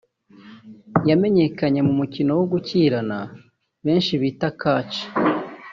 [1.09, 3.17] yamenyekanye mu mukino wa gukirana
[3.85, 4.97] benshi bita catch